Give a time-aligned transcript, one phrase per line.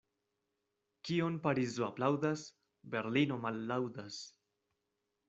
[1.09, 2.45] Kion Parizo aplaŭdas,
[2.95, 4.19] Berlino mallaŭdas.